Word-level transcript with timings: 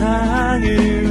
세상을 0.00 1.09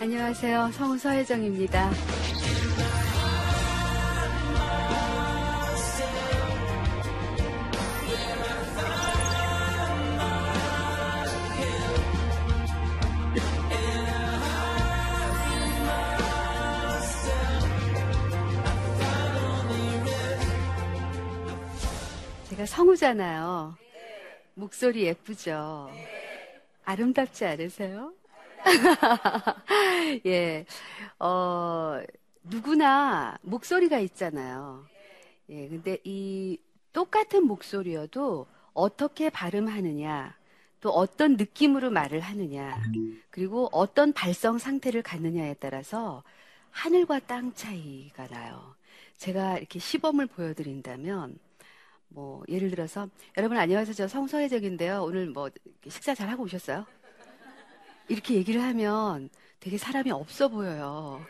안녕하세요. 0.00 0.70
성우 0.72 0.98
서혜정입니다. 0.98 1.90
제가 22.50 22.66
성우잖아요. 22.66 23.76
목소리 24.54 25.04
예쁘죠? 25.04 25.90
아름답지 26.84 27.44
않으세요? 27.46 28.12
예, 30.26 30.64
어, 31.18 32.00
누구나 32.42 33.38
목소리가 33.42 33.98
있잖아요. 34.00 34.86
예, 35.50 35.68
근데 35.68 35.98
이 36.04 36.58
똑같은 36.92 37.46
목소리여도 37.46 38.46
어떻게 38.72 39.30
발음하느냐, 39.30 40.36
또 40.80 40.90
어떤 40.90 41.36
느낌으로 41.36 41.90
말을 41.90 42.20
하느냐, 42.20 42.80
그리고 43.30 43.68
어떤 43.72 44.12
발성 44.12 44.58
상태를 44.58 45.02
갖느냐에 45.02 45.54
따라서 45.54 46.22
하늘과 46.70 47.20
땅 47.20 47.52
차이가 47.54 48.26
나요. 48.28 48.74
제가 49.16 49.58
이렇게 49.58 49.78
시범을 49.78 50.26
보여드린다면, 50.26 51.38
뭐, 52.08 52.42
예를 52.48 52.70
들어서, 52.70 53.08
여러분 53.36 53.58
안녕하세요. 53.58 53.94
저 53.94 54.08
성서혜적인데요. 54.08 55.02
오늘 55.02 55.26
뭐, 55.30 55.50
식사 55.88 56.14
잘 56.14 56.28
하고 56.28 56.44
오셨어요? 56.44 56.86
이렇게 58.08 58.34
얘기를 58.34 58.60
하면 58.62 59.30
되게 59.60 59.78
사람이 59.78 60.10
없어 60.10 60.48
보여요. 60.48 61.24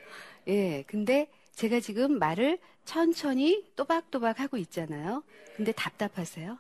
예, 0.48 0.82
근데 0.86 1.28
제가 1.52 1.80
지금 1.80 2.18
말을 2.18 2.58
천천히 2.84 3.64
또박또박 3.76 4.40
하고 4.40 4.56
있잖아요. 4.58 5.22
근데 5.56 5.72
답답하세요? 5.72 6.58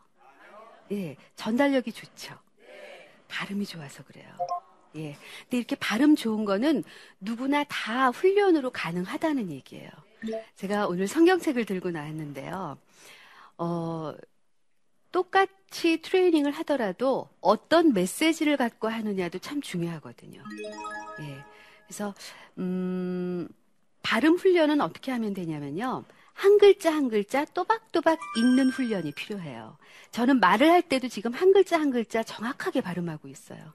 예, 0.92 1.16
전달력이 1.36 1.92
좋죠. 1.92 2.38
발음이 3.28 3.66
좋아서 3.66 4.04
그래요. 4.04 4.28
예. 4.96 5.16
근데 5.42 5.56
이렇게 5.56 5.74
발음 5.76 6.14
좋은 6.14 6.44
거는 6.44 6.84
누구나 7.18 7.64
다 7.64 8.10
훈련으로 8.10 8.70
가능하다는 8.70 9.50
얘기예요. 9.50 9.90
제가 10.56 10.86
오늘 10.86 11.08
성경책을 11.08 11.64
들고 11.64 11.90
나왔는데요. 11.90 12.78
어, 13.58 14.14
똑같 15.10 15.48
이 15.82 16.00
트레이닝을 16.00 16.52
하더라도 16.52 17.28
어떤 17.40 17.92
메시지를 17.92 18.56
갖고 18.56 18.88
하느냐도 18.88 19.38
참 19.38 19.60
중요하거든요. 19.60 20.42
예. 21.20 21.44
그래서, 21.86 22.14
음, 22.58 23.48
발음 24.02 24.36
훈련은 24.36 24.80
어떻게 24.80 25.10
하면 25.10 25.34
되냐면요. 25.34 26.04
한 26.34 26.58
글자 26.58 26.92
한 26.92 27.08
글자 27.08 27.44
또박또박 27.44 28.18
읽는 28.36 28.68
훈련이 28.68 29.12
필요해요. 29.12 29.78
저는 30.10 30.40
말을 30.40 30.70
할 30.70 30.82
때도 30.82 31.08
지금 31.08 31.32
한 31.32 31.52
글자 31.52 31.80
한 31.80 31.90
글자 31.90 32.22
정확하게 32.22 32.80
발음하고 32.80 33.28
있어요. 33.28 33.72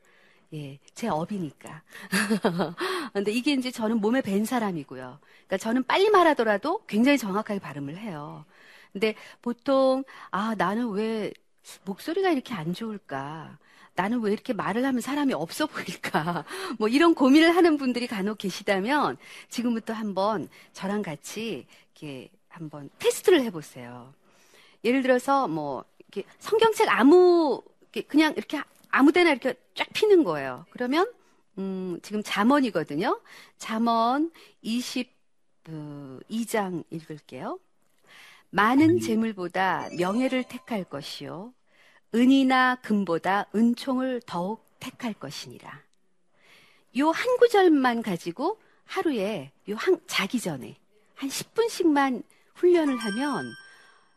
예, 0.54 0.80
제 0.94 1.08
업이니까. 1.08 1.84
근데 3.14 3.32
이게 3.32 3.54
이제 3.54 3.72
저는 3.72 4.00
몸에 4.02 4.22
밴 4.22 4.46
사람이고요. 4.46 5.20
그러니까 5.22 5.58
저는 5.58 5.84
빨리 5.86 6.10
말하더라도 6.10 6.86
굉장히 6.88 7.18
정확하게 7.18 7.60
발음을 7.60 7.98
해요. 7.98 8.46
근데 8.92 9.16
보통, 9.42 10.04
아, 10.32 10.56
나는 10.58 10.90
왜 10.90 11.32
목소리가 11.86 12.32
이렇게 12.32 12.54
안 12.54 12.74
좋을까? 12.74 13.58
나는 13.96 14.22
왜 14.22 14.32
이렇게 14.32 14.54
말을 14.54 14.86
하면 14.86 15.02
사람이 15.02 15.34
없어 15.34 15.68
보일까? 15.68 16.46
뭐 16.80 16.88
이런 16.88 17.14
고민을 17.14 17.56
하는 17.56 17.78
분들이 17.78 18.08
간혹 18.08 18.38
계시다면 18.38 19.18
지금부터 19.50 19.94
한번 19.94 20.48
저랑 20.74 21.02
같이 21.02 21.66
이렇게 21.94 22.30
한번 22.48 22.90
테스트를 23.00 23.42
해보세요. 23.42 24.14
예를 24.84 25.02
들어서 25.02 25.48
뭐 25.48 25.84
이렇게 26.00 26.24
성경책 26.40 26.88
아무 26.90 27.62
그냥 28.08 28.34
이렇게 28.38 28.62
아무 28.90 29.12
데나 29.12 29.32
이렇게 29.32 29.54
쫙 29.76 29.88
피는 29.94 30.24
거예요. 30.24 30.66
그러면 30.70 31.12
음, 31.58 32.00
지금 32.02 32.24
잠언이거든요. 32.24 33.20
잠언 33.58 34.32
22장 34.64 36.84
읽을게요. 36.90 37.60
많은 38.52 39.00
재물보다 39.00 39.90
명예를 39.98 40.44
택할 40.44 40.84
것이요. 40.84 41.54
은이나 42.14 42.76
금보다 42.82 43.46
은총을 43.56 44.22
더욱 44.26 44.66
택할 44.80 45.14
것이니라. 45.14 45.82
요 46.98 47.12
한 47.12 47.38
구절만 47.38 48.02
가지고 48.02 48.60
하루에 48.86 49.52
요 49.70 49.76
한, 49.76 50.00
자기 50.08 50.40
전에 50.40 50.76
한 51.16 51.30
10분씩만 51.30 52.24
훈련을 52.56 52.98
하면 52.98 53.46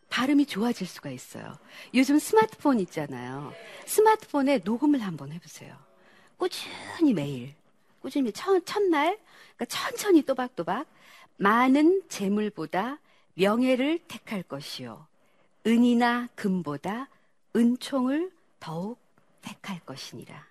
발음이 0.09 0.47
좋아질 0.47 0.87
수가 0.87 1.11
있어요. 1.11 1.59
요즘 1.95 2.19
스마트폰 2.19 2.81
있잖아요. 2.81 3.53
스마트폰에 3.87 4.61
녹음을 4.65 5.01
한번 5.01 5.33
해보세요. 5.33 5.77
꾸준히 6.37 7.15
매일, 7.15 7.55
꾸준히 8.01 8.33
첫, 8.33 8.65
첫날, 8.67 9.19
그러니까 9.57 9.65
천천히 9.67 10.23
또박또박 10.23 10.87
많은 11.37 12.03
재물보다 12.09 12.99
명예를 13.35 14.01
택할 14.09 14.43
것이요. 14.43 15.07
은이나 15.67 16.29
금보다 16.35 17.09
은총을 17.57 18.31
더욱 18.61 18.99
택할 19.43 19.81
것이니라. 19.81 20.47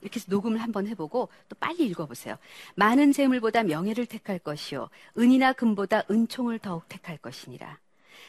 이렇게 0.00 0.16
해서 0.16 0.26
녹음을 0.28 0.58
한번 0.58 0.86
해보고 0.86 1.28
또 1.48 1.56
빨리 1.58 1.86
읽어보세요. 1.86 2.36
많은 2.76 3.12
재물보다 3.12 3.64
명예를 3.64 4.06
택할 4.06 4.38
것이요. 4.38 4.88
은이나 5.18 5.52
금보다 5.52 6.04
은총을 6.10 6.60
더욱 6.60 6.88
택할 6.88 7.18
것이니라. 7.18 7.78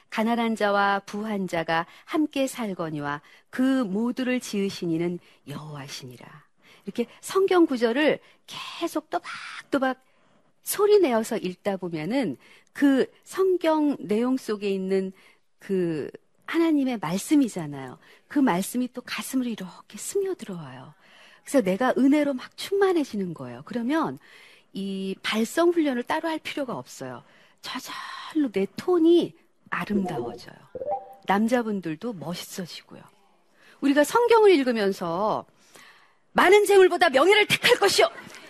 가난한 0.09 0.55
자와 0.55 0.99
부한 1.05 1.47
자가 1.47 1.85
함께 2.05 2.47
살거니와 2.47 3.21
그 3.49 3.83
모두를 3.83 4.39
지으시니는 4.39 5.19
여호와시니라. 5.47 6.27
이렇게 6.85 7.05
성경 7.21 7.65
구절을 7.65 8.19
계속 8.47 9.09
또박또박 9.09 10.03
소리 10.63 10.99
내어서 10.99 11.37
읽다 11.37 11.77
보면은 11.77 12.37
그 12.73 13.05
성경 13.23 13.95
내용 13.99 14.37
속에 14.37 14.69
있는 14.69 15.11
그 15.59 16.09
하나님의 16.49 16.97
말씀이잖아요. 16.99 17.99
그 18.27 18.39
말씀이 18.39 18.91
또 18.91 19.01
가슴으로 19.01 19.49
이렇게 19.49 19.97
스며들어와요. 19.97 20.93
그래서 21.43 21.61
내가 21.61 21.93
은혜로 21.97 22.33
막 22.33 22.57
충만해지는 22.57 23.33
거예요. 23.33 23.61
그러면 23.65 24.17
이 24.73 25.15
발성 25.21 25.69
훈련을 25.69 26.03
따로 26.03 26.27
할 26.27 26.39
필요가 26.39 26.75
없어요. 26.77 27.23
저절로 27.61 28.51
내 28.51 28.65
톤이 28.75 29.35
아름다워져요. 29.69 30.55
남자분들도 31.27 32.13
멋있어지고요. 32.13 33.01
우리가 33.81 34.03
성경을 34.03 34.51
읽으면서 34.51 35.45
많은 36.33 36.65
재물보다 36.65 37.09
명예를 37.09 37.45
택할 37.47 37.77
것이요. 37.77 38.09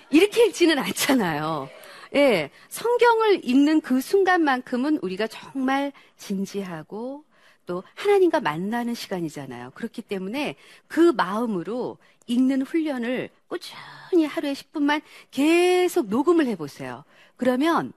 이렇게 0.10 0.46
읽지는 0.46 0.80
않잖아요. 0.80 1.69
예, 2.16 2.50
성경을 2.69 3.46
읽는 3.46 3.81
그 3.81 4.01
순간만큼은 4.01 5.00
우리가 5.01 5.28
정말 5.28 5.92
진지하고 6.18 7.24
또 7.69 7.83
하나님과 7.94 8.39
만나는 8.39 8.95
시간이잖아요. 8.95 9.74
그렇기 9.75 10.01
때문에 10.01 10.56
그 10.88 11.12
마음으로 11.12 12.00
읽는 12.25 12.63
훈련을 12.63 13.30
꾸준히 13.48 14.25
하루에 14.25 14.54
10분만 14.54 15.04
계속 15.30 16.07
녹음을 16.07 16.48
해보세요. 16.48 17.04
그러면, 17.38 17.94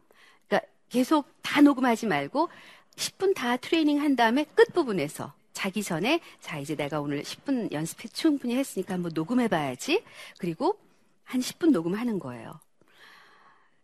그러니까 0.46 0.68
계속 0.90 1.26
다 1.40 1.62
녹음하지 1.62 2.04
말고 2.04 2.50
10분 2.96 3.34
다 3.34 3.56
트레이닝 3.56 4.02
한 4.02 4.14
다음에 4.14 4.44
끝부분에서 4.44 5.32
자기 5.54 5.82
전에 5.82 6.20
자 6.42 6.58
이제 6.58 6.76
내가 6.76 7.00
오늘 7.00 7.22
10분 7.22 7.72
연습 7.72 8.12
충분히 8.12 8.56
했으니까 8.56 8.92
한번 8.92 9.12
녹음해 9.14 9.48
봐야지. 9.48 10.04
그리고 10.36 10.76
한 11.24 11.40
10분 11.40 11.70
녹음하는 11.70 12.18
거예요. 12.18 12.60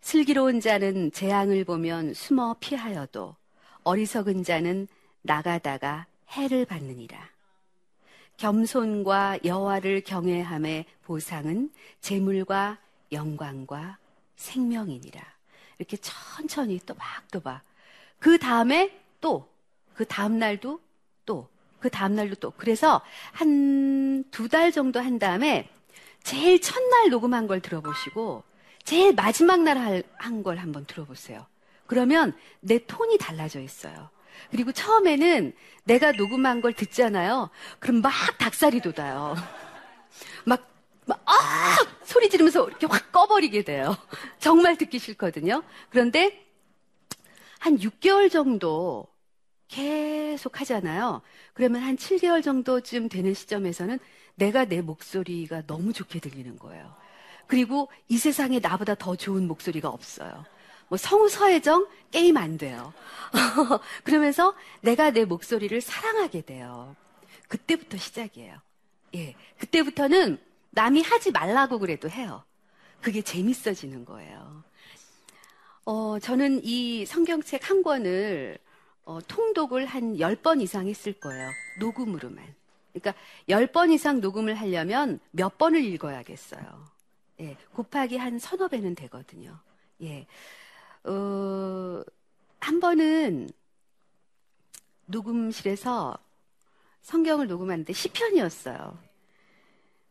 슬기로운 0.02 0.60
자는 0.60 1.12
재앙을 1.12 1.64
보면 1.64 2.12
숨어 2.12 2.56
피하여도 2.60 3.36
어리석은 3.84 4.44
자는 4.44 4.86
나가다가 5.22 6.06
해를 6.30 6.64
받느니라. 6.64 7.18
겸손과 8.36 9.40
여호와를 9.44 10.02
경외함의 10.02 10.84
보상은 11.04 11.70
재물과 12.00 12.78
영광과 13.10 13.98
생명이니라. 14.36 15.20
이렇게 15.78 15.96
천천히 15.96 16.78
또박또박. 16.80 17.62
그 18.18 18.38
다음에 18.38 18.96
또, 19.20 19.48
그 19.94 20.04
다음 20.04 20.38
날도 20.38 20.80
또, 21.26 21.48
그 21.80 21.88
다음 21.90 22.14
날도 22.14 22.36
또. 22.36 22.52
그래서 22.56 23.00
한 23.32 24.24
두 24.30 24.48
달 24.48 24.70
정도 24.72 25.00
한 25.00 25.18
다음에 25.18 25.68
제일 26.22 26.60
첫날 26.60 27.08
녹음한 27.10 27.46
걸 27.46 27.60
들어보시고 27.60 28.42
제일 28.84 29.14
마지막 29.14 29.62
날 29.62 30.02
한 30.18 30.42
걸 30.42 30.58
한번 30.58 30.84
들어보세요. 30.86 31.46
그러면 31.86 32.36
내 32.60 32.84
톤이 32.84 33.18
달라져 33.18 33.60
있어요. 33.60 34.10
그리고 34.50 34.72
처음에는 34.72 35.52
내가 35.84 36.12
녹음한 36.12 36.60
걸 36.60 36.72
듣잖아요. 36.72 37.50
그럼 37.78 38.02
막 38.02 38.12
닭살이 38.38 38.80
돋아요. 38.80 39.34
막, 40.44 40.68
막, 41.06 41.22
아! 41.26 41.76
소리 42.04 42.28
지르면서 42.28 42.68
이렇게 42.68 42.86
확 42.86 43.12
꺼버리게 43.12 43.64
돼요. 43.64 43.96
정말 44.38 44.76
듣기 44.76 44.98
싫거든요. 44.98 45.62
그런데 45.90 46.46
한 47.58 47.76
6개월 47.78 48.30
정도 48.30 49.06
계속 49.68 50.60
하잖아요. 50.60 51.22
그러면 51.52 51.82
한 51.82 51.96
7개월 51.96 52.42
정도쯤 52.42 53.08
되는 53.08 53.34
시점에서는 53.34 53.98
내가 54.36 54.64
내 54.64 54.80
목소리가 54.80 55.66
너무 55.66 55.92
좋게 55.92 56.20
들리는 56.20 56.58
거예요. 56.58 56.94
그리고 57.46 57.90
이 58.08 58.18
세상에 58.18 58.60
나보다 58.60 58.94
더 58.94 59.16
좋은 59.16 59.46
목소리가 59.46 59.88
없어요. 59.88 60.44
뭐 60.88 60.96
성우 60.96 61.28
서혜정 61.28 61.86
게임 62.10 62.36
안 62.36 62.58
돼요. 62.58 62.92
그러면서 64.04 64.54
내가 64.80 65.10
내 65.10 65.24
목소리를 65.24 65.80
사랑하게 65.80 66.42
돼요. 66.42 66.96
그때부터 67.48 67.98
시작이에요. 67.98 68.58
예. 69.14 69.34
그때부터는 69.58 70.38
남이 70.70 71.02
하지 71.02 71.30
말라고 71.30 71.78
그래도 71.78 72.08
해요. 72.08 72.44
그게 73.00 73.22
재밌어지는 73.22 74.04
거예요. 74.04 74.64
어, 75.84 76.18
저는 76.18 76.60
이 76.64 77.06
성경책 77.06 77.70
한 77.70 77.82
권을 77.82 78.58
어, 79.04 79.20
통독을 79.26 79.86
한 79.86 80.16
10번 80.16 80.60
이상 80.60 80.86
했을 80.86 81.14
거예요. 81.14 81.48
녹음으로만. 81.80 82.54
그러니까 82.92 83.14
10번 83.48 83.92
이상 83.92 84.20
녹음을 84.20 84.54
하려면 84.54 85.20
몇 85.30 85.56
번을 85.56 85.82
읽어야겠어요. 85.82 86.62
예, 87.40 87.56
곱하기 87.72 88.16
한 88.18 88.38
서너 88.38 88.68
배는 88.68 88.94
되거든요. 88.96 89.58
예. 90.02 90.26
어, 91.04 92.02
한 92.60 92.80
번은 92.80 93.50
녹음실에서 95.06 96.18
성경을 97.02 97.46
녹음하는데 97.46 97.92
시편이었어요. 97.92 98.98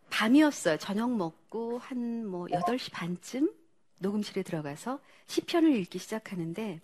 밤이었어요. 0.09 0.77
저녁 0.77 1.11
먹고 1.15 1.77
한 1.79 2.25
뭐 2.27 2.47
8시 2.47 2.91
반쯤 2.91 3.51
녹음실에 3.99 4.43
들어가서 4.43 4.99
시편을 5.27 5.75
읽기 5.77 5.97
시작하는데 5.99 6.81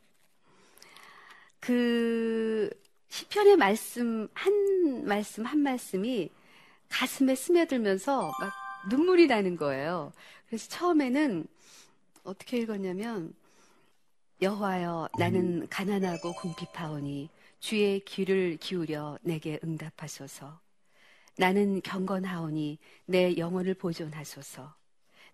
그 1.59 2.69
시편의 3.09 3.57
말씀 3.57 4.27
한 4.33 5.05
말씀 5.05 5.45
한 5.45 5.59
말씀이 5.59 6.29
가슴에 6.89 7.35
스며들면서 7.35 8.31
막 8.39 8.53
눈물이 8.89 9.27
나는 9.27 9.55
거예요. 9.55 10.11
그래서 10.47 10.67
처음에는 10.69 11.47
어떻게 12.23 12.57
읽었냐면 12.57 13.33
여호와여 14.43 15.07
나는 15.17 15.65
가난하고 15.69 16.33
궁핍하오니 16.33 17.29
주의 17.61 18.01
귀를 18.01 18.57
기울여 18.57 19.17
내게 19.21 19.57
응답하소서. 19.63 20.59
나는 21.37 21.81
경건하오니 21.81 22.77
내 23.05 23.37
영혼을 23.37 23.73
보존하소서. 23.73 24.75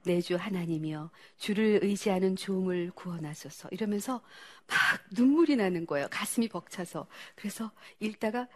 내 0.04 0.22
주 0.22 0.36
하나님이여 0.36 1.10
주를 1.40 1.80
의지하는 1.82 2.36
종을 2.36 2.92
구원하소서. 2.94 3.70
이러면서 3.72 4.22
막 4.68 4.78
눈물이 5.12 5.56
나는 5.56 5.88
거예요. 5.88 6.08
가슴이 6.12 6.48
벅차서. 6.48 7.08
그래서 7.36 7.72
읽다가 8.00 8.48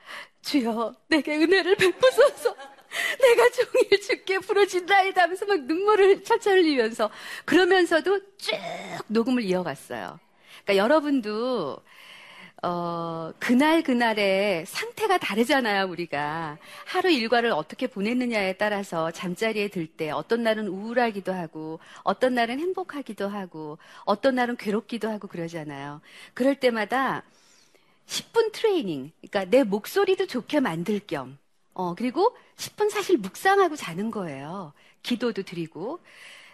주여 0.43 0.95
내게 1.07 1.35
은혜를 1.35 1.75
베푸소서. 1.77 2.55
내가 3.19 3.49
종일 3.49 4.01
죽게 4.01 4.37
부러진다이다 4.39 5.23
하면서 5.23 5.45
막 5.47 5.59
눈물을 5.63 6.23
철철 6.23 6.59
흘리면서 6.59 7.09
그러면서도 7.43 8.37
쭉 8.37 8.55
녹음을 9.07 9.41
이어갔어요. 9.43 10.19
그러니까 10.63 10.83
여러분도 10.83 11.77
어, 12.63 13.31
그날 13.39 13.83
그날의 13.83 14.65
상태가 14.67 15.17
다르잖아요, 15.17 15.85
우리가. 15.87 16.57
하루 16.85 17.11
일과를 17.11 17.51
어떻게 17.51 17.87
보냈느냐에 17.87 18.53
따라서 18.53 19.11
잠자리에 19.11 19.67
들 19.69 19.87
때 19.87 20.11
어떤 20.11 20.43
날은 20.43 20.67
우울하기도 20.69 21.33
하고, 21.33 21.79
어떤 22.03 22.35
날은 22.35 22.59
행복하기도 22.59 23.27
하고, 23.29 23.79
어떤 24.05 24.35
날은 24.35 24.57
괴롭기도 24.57 25.09
하고 25.09 25.27
그러잖아요. 25.27 26.01
그럴 26.33 26.55
때마다 26.59 27.23
10분 28.07 28.51
트레이닝, 28.53 29.11
그러니까 29.21 29.45
내 29.45 29.63
목소리도 29.63 30.27
좋게 30.27 30.59
만들 30.61 30.99
겸, 31.07 31.37
어, 31.73 31.95
그리고 31.95 32.35
10분 32.57 32.89
사실 32.89 33.17
묵상하고 33.17 33.75
자는 33.75 34.11
거예요. 34.11 34.73
기도도 35.03 35.43
드리고. 35.43 35.99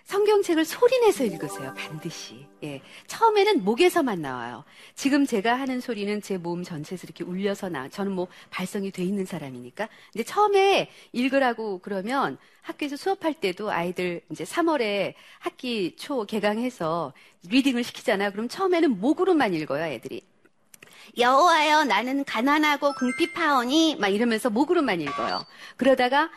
성경책을 0.10 0.66
소리내서 0.66 1.24
읽으세요. 1.24 1.72
반드시. 1.78 2.48
예. 2.64 2.82
처음에는 3.06 3.64
목에서만 3.64 4.24
나와요. 4.24 4.64
지금 4.96 5.28
제가 5.28 5.54
하는 5.54 5.80
소리는 5.80 6.20
제 6.24 6.40
몸 6.40 6.64
전체에서 6.64 7.04
이렇게 7.06 7.24
울려서 7.24 7.70
나. 7.70 7.88
저는 7.90 8.14
뭐 8.14 8.28
발성이 8.50 8.90
돼 8.90 9.04
있는 9.04 9.26
사람이니까. 9.26 9.88
근데 10.12 10.24
처음에 10.24 10.90
읽으라고 11.12 11.78
그러면 11.84 12.40
학교에서 12.64 12.96
수업할 12.98 13.36
때도 13.36 13.70
아이들 13.70 14.22
이제 14.32 14.44
3월에 14.46 15.14
학기 15.38 15.96
초 15.96 16.26
개강해서 16.26 17.14
리딩을 17.48 17.84
시키잖아요. 17.84 18.32
그럼 18.32 18.48
처음에는 18.50 19.00
목으로만 19.00 19.54
읽어요, 19.54 19.84
애들이. 19.86 20.24
여호와여 21.20 21.86
나는 21.86 22.24
가난하고 22.24 22.94
궁핍하오니 22.94 23.98
막 24.00 24.08
이러면서 24.08 24.50
목으로만 24.50 25.02
읽어요. 25.02 25.46
그러다가 25.78 26.32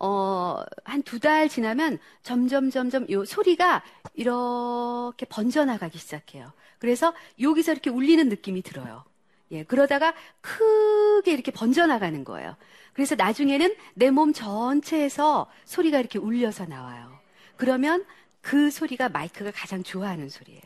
어, 0.00 0.62
한 0.84 1.02
두 1.02 1.18
달 1.20 1.48
지나면 1.48 1.98
점점, 2.22 2.70
점점 2.70 3.06
요 3.10 3.24
소리가 3.24 3.82
이렇게 4.14 5.26
번져나가기 5.26 5.98
시작해요. 5.98 6.52
그래서 6.78 7.14
여기서 7.40 7.72
이렇게 7.72 7.90
울리는 7.90 8.28
느낌이 8.28 8.62
들어요. 8.62 9.04
예, 9.52 9.62
그러다가 9.64 10.12
크게 10.40 11.32
이렇게 11.32 11.50
번져나가는 11.52 12.24
거예요. 12.24 12.56
그래서 12.92 13.14
나중에는 13.14 13.74
내 13.94 14.10
몸 14.10 14.32
전체에서 14.32 15.50
소리가 15.64 15.98
이렇게 16.00 16.18
울려서 16.18 16.66
나와요. 16.66 17.18
그러면 17.56 18.04
그 18.40 18.70
소리가 18.70 19.08
마이크가 19.08 19.50
가장 19.52 19.82
좋아하는 19.82 20.28
소리예요. 20.28 20.62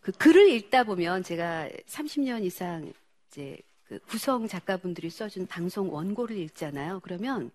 그 0.01 0.11
글을 0.11 0.49
읽다 0.51 0.83
보면 0.83 1.23
제가 1.23 1.69
30년 1.87 2.43
이상 2.43 2.91
이제 3.27 3.57
그 3.87 3.99
구성 3.99 4.47
작가분들이 4.47 5.09
써준 5.09 5.47
방송 5.47 5.93
원고를 5.93 6.37
읽잖아요. 6.37 6.99
그러면 7.03 7.51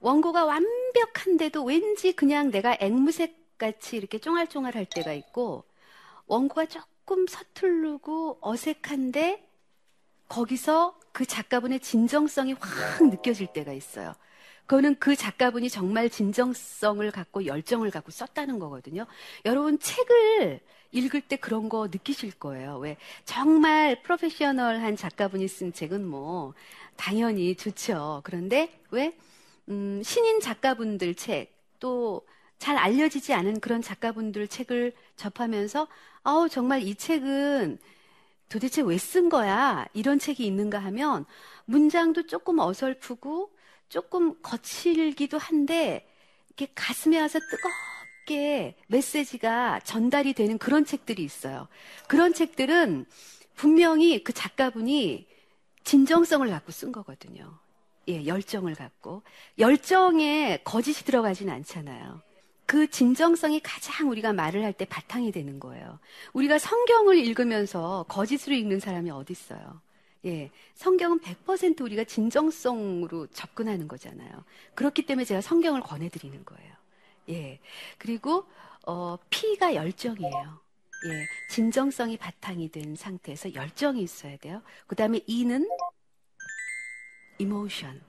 원고가 0.00 0.44
완벽한데도 0.44 1.64
왠지 1.64 2.12
그냥 2.12 2.50
내가 2.50 2.76
앵무새 2.78 3.34
같이 3.56 3.96
이렇게 3.96 4.18
쫑알쫑알 4.18 4.74
할 4.74 4.84
때가 4.84 5.12
있고 5.14 5.64
원고가 6.26 6.66
조금 6.66 7.26
서툴르고 7.26 8.38
어색한데 8.40 9.48
거기서 10.28 10.98
그 11.12 11.26
작가분의 11.26 11.80
진정성이 11.80 12.54
확 12.54 13.02
느껴질 13.04 13.48
때가 13.48 13.72
있어요. 13.72 14.14
그거는 14.66 14.96
그 14.98 15.16
작가분이 15.16 15.68
정말 15.68 16.08
진정성을 16.08 17.10
갖고 17.10 17.46
열정을 17.46 17.90
갖고 17.90 18.10
썼다는 18.10 18.58
거거든요. 18.58 19.06
여러분 19.44 19.78
책을 19.78 20.60
읽을 20.92 21.20
때 21.22 21.36
그런 21.36 21.68
거 21.68 21.88
느끼실 21.88 22.32
거예요. 22.32 22.78
왜 22.78 22.96
정말 23.24 24.02
프로페셔널한 24.02 24.96
작가분이 24.96 25.48
쓴 25.48 25.72
책은 25.72 26.04
뭐 26.06 26.54
당연히 26.96 27.54
좋죠. 27.54 28.20
그런데 28.24 28.78
왜 28.90 29.16
음, 29.68 30.02
신인 30.02 30.40
작가분들 30.40 31.14
책 31.14 31.62
또 31.82 32.22
잘 32.62 32.76
알려지지 32.76 33.34
않은 33.34 33.58
그런 33.58 33.82
작가분들 33.82 34.46
책을 34.46 34.92
접하면서 35.16 35.88
아우 36.22 36.48
정말 36.48 36.82
이 36.82 36.94
책은 36.94 37.80
도대체 38.52 38.82
왜 38.82 38.98
쓴 38.98 39.30
거야? 39.30 39.86
이런 39.94 40.18
책이 40.18 40.44
있는가 40.46 40.78
하면 40.78 41.24
문장도 41.64 42.26
조금 42.26 42.58
어설프고 42.58 43.50
조금 43.88 44.40
거칠기도 44.42 45.38
한데 45.38 46.06
이렇게 46.48 46.70
가슴에 46.74 47.18
와서 47.18 47.38
뜨겁게 47.40 48.76
메시지가 48.88 49.80
전달이 49.84 50.34
되는 50.34 50.58
그런 50.58 50.84
책들이 50.84 51.24
있어요. 51.24 51.66
그런 52.08 52.34
책들은 52.34 53.06
분명히 53.54 54.22
그 54.22 54.34
작가분이 54.34 55.26
진정성을 55.84 56.46
갖고 56.50 56.72
쓴 56.72 56.92
거거든요. 56.92 57.58
예, 58.08 58.26
열정을 58.26 58.74
갖고. 58.74 59.22
열정에 59.58 60.60
거짓이 60.64 61.04
들어가진 61.04 61.48
않잖아요. 61.48 62.20
그 62.72 62.88
진정성이 62.88 63.60
가장 63.60 64.08
우리가 64.08 64.32
말을 64.32 64.64
할 64.64 64.72
때 64.72 64.86
바탕이 64.86 65.30
되는 65.30 65.60
거예요. 65.60 65.98
우리가 66.32 66.58
성경을 66.58 67.18
읽으면서 67.18 68.06
거짓으로 68.08 68.56
읽는 68.56 68.80
사람이 68.80 69.10
어디 69.10 69.34
있어요? 69.34 69.82
예, 70.24 70.50
성경은 70.76 71.20
100% 71.20 71.82
우리가 71.82 72.04
진정성으로 72.04 73.26
접근하는 73.26 73.88
거잖아요. 73.88 74.30
그렇기 74.74 75.04
때문에 75.04 75.26
제가 75.26 75.42
성경을 75.42 75.82
권해 75.82 76.08
드리는 76.08 76.42
거예요. 76.46 76.72
예, 77.28 77.60
그리고 77.98 78.46
어, 78.86 79.18
P가 79.28 79.74
열정이에요. 79.74 80.60
예, 81.08 81.26
진정성이 81.50 82.16
바탕이 82.16 82.70
된 82.70 82.96
상태에서 82.96 83.52
열정이 83.52 84.00
있어야 84.00 84.38
돼요. 84.38 84.62
그 84.86 84.96
다음에 84.96 85.20
E는 85.26 85.68
emotion, 87.38 88.00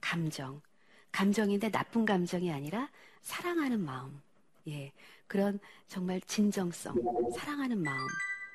감정. 0.00 0.62
감정인데 1.10 1.70
나쁜 1.70 2.06
감정이 2.06 2.50
아니라 2.50 2.88
사랑하는 3.22 3.80
마음, 3.84 4.20
예, 4.68 4.92
그런 5.26 5.58
정말 5.88 6.20
진정성, 6.22 6.94
사랑하는 7.36 7.82
마음, 7.82 8.06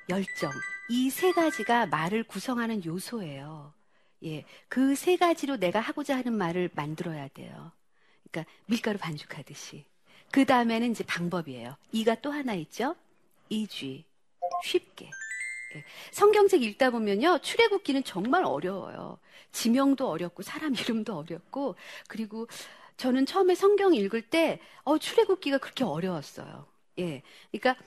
열정, 0.08 0.50
이 0.90 1.10
세 1.10 1.32
가지가 1.32 1.86
말을 1.86 2.24
구성하는 2.24 2.84
요소예요. 2.84 3.72
예, 4.24 4.44
그 4.68 4.94
세 4.94 5.16
가지로 5.16 5.56
내가 5.56 5.80
하고자 5.80 6.16
하는 6.16 6.32
말을 6.34 6.70
만들어야 6.74 7.28
돼요. 7.28 7.72
그러니까 8.30 8.50
밀가루 8.66 8.98
반죽하듯이. 8.98 9.84
그 10.30 10.44
다음에는 10.44 10.90
이제 10.90 11.04
방법이에요. 11.04 11.76
이가 11.92 12.16
또 12.16 12.30
하나 12.30 12.54
있죠? 12.54 12.94
이쥐. 13.48 14.04
쉽게. 14.64 15.06
예. 15.76 15.84
성경책 16.12 16.62
읽다 16.62 16.90
보면요. 16.90 17.38
출애굽기는 17.38 18.04
정말 18.04 18.44
어려워요. 18.44 19.18
지명도 19.52 20.08
어렵고 20.08 20.42
사람 20.42 20.74
이름도 20.74 21.16
어렵고 21.16 21.76
그리고 22.08 22.46
저는 22.98 23.26
처음에 23.26 23.54
성경 23.54 23.94
읽을 23.94 24.22
때 24.22 24.60
어, 24.84 24.98
출애굽기가 24.98 25.58
그렇게 25.58 25.84
어려웠어요. 25.84 26.66
예. 26.98 27.22
그러니까 27.50 27.82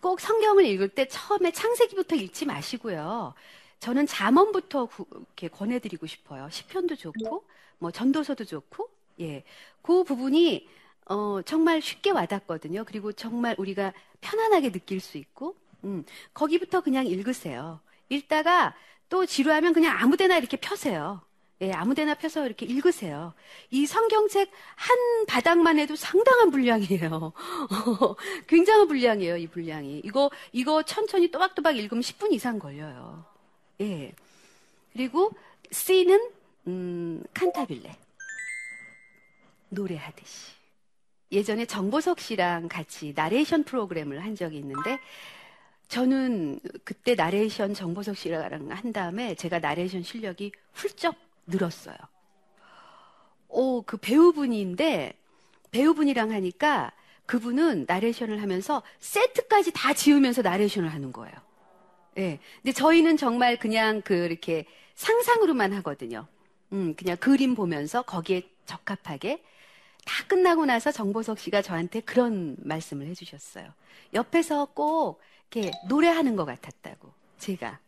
꼭 0.00 0.20
성경을 0.20 0.64
읽을 0.66 0.88
때 0.88 1.06
처음에 1.06 1.52
창세기부터 1.52 2.16
읽지 2.16 2.46
마시고요. 2.46 3.34
저는 3.80 4.06
잠언부터 4.06 4.86
구, 4.86 5.06
이렇게 5.10 5.48
권해드리고 5.48 6.06
싶어요. 6.06 6.48
시편도 6.50 6.96
좋고 6.96 7.44
뭐 7.78 7.90
전도서도 7.90 8.44
좋고 8.44 8.88
예. 9.20 9.42
그 9.82 10.04
부분이 10.04 10.68
어, 11.06 11.40
정말 11.44 11.82
쉽게 11.82 12.10
와닿거든요. 12.10 12.84
그리고 12.84 13.12
정말 13.12 13.56
우리가 13.58 13.92
편안하게 14.20 14.70
느낄 14.70 15.00
수 15.00 15.18
있고 15.18 15.56
음, 15.82 16.04
거기부터 16.32 16.80
그냥 16.80 17.06
읽으세요. 17.06 17.80
읽다가 18.08 18.76
또 19.08 19.26
지루하면 19.26 19.72
그냥 19.72 19.96
아무데나 19.98 20.38
이렇게 20.38 20.56
펴세요. 20.56 21.20
예, 21.62 21.70
아무데나 21.70 22.14
펴서 22.14 22.44
이렇게 22.44 22.66
읽으세요. 22.66 23.34
이 23.70 23.86
성경책 23.86 24.50
한 24.74 25.26
바닥만 25.26 25.78
해도 25.78 25.94
상당한 25.94 26.50
분량이에요. 26.50 27.32
굉장한 28.48 28.88
분량이에요, 28.88 29.36
이 29.36 29.46
분량이. 29.46 30.00
이거, 30.04 30.28
이거 30.50 30.82
천천히 30.82 31.30
또박또박 31.30 31.76
읽으면 31.76 32.02
10분 32.02 32.32
이상 32.32 32.58
걸려요. 32.58 33.24
예. 33.80 34.12
그리고 34.92 35.30
C는, 35.70 36.30
음, 36.66 37.22
칸타빌레. 37.32 37.96
노래하듯이. 39.68 40.52
예전에 41.30 41.64
정보석 41.64 42.18
씨랑 42.18 42.68
같이 42.68 43.12
나레이션 43.14 43.62
프로그램을 43.62 44.24
한 44.24 44.34
적이 44.34 44.58
있는데, 44.58 44.98
저는 45.86 46.58
그때 46.82 47.14
나레이션 47.14 47.72
정보석 47.74 48.16
씨랑 48.16 48.70
한 48.72 48.92
다음에 48.92 49.36
제가 49.36 49.60
나레이션 49.60 50.02
실력이 50.02 50.50
훌쩍 50.72 51.14
늘었어요. 51.46 51.96
오, 53.48 53.82
그 53.82 53.96
배우분인데 53.96 55.18
배우분이랑 55.70 56.30
하니까 56.32 56.92
그분은 57.26 57.86
나레이션을 57.88 58.42
하면서 58.42 58.82
세트까지 58.98 59.72
다 59.72 59.94
지으면서 59.94 60.42
나레이션을 60.42 60.92
하는 60.92 61.12
거예요. 61.12 61.34
예. 62.16 62.20
네. 62.20 62.40
근데 62.56 62.72
저희는 62.72 63.16
정말 63.16 63.58
그냥 63.58 64.02
그 64.02 64.14
이렇게 64.14 64.66
상상으로만 64.94 65.72
하거든요. 65.74 66.26
음, 66.72 66.94
그냥 66.94 67.16
그림 67.16 67.54
보면서 67.54 68.02
거기에 68.02 68.42
적합하게 68.66 69.42
다 70.04 70.26
끝나고 70.26 70.66
나서 70.66 70.90
정보석 70.90 71.38
씨가 71.38 71.62
저한테 71.62 72.00
그런 72.00 72.56
말씀을 72.58 73.06
해주셨어요. 73.06 73.72
옆에서 74.14 74.66
꼭 74.66 75.20
이렇게 75.50 75.70
노래하는 75.88 76.36
것 76.36 76.44
같았다고 76.44 77.12
제가 77.38 77.78